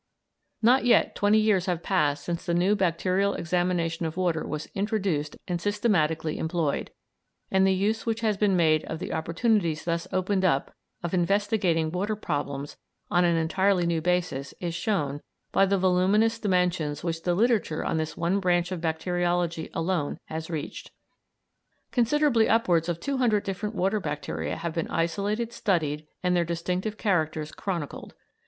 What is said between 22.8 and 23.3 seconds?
of two